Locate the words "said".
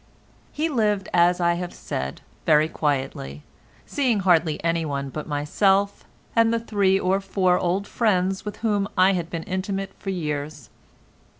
1.75-2.21